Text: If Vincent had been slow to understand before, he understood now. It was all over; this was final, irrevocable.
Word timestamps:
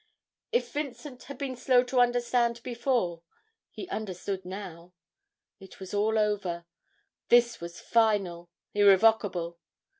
If 0.51 0.73
Vincent 0.73 1.25
had 1.25 1.37
been 1.37 1.55
slow 1.55 1.83
to 1.83 1.99
understand 1.99 2.63
before, 2.63 3.21
he 3.69 3.87
understood 3.89 4.43
now. 4.45 4.93
It 5.59 5.79
was 5.79 5.93
all 5.93 6.17
over; 6.17 6.65
this 7.29 7.61
was 7.61 7.79
final, 7.79 8.49
irrevocable. 8.73 9.59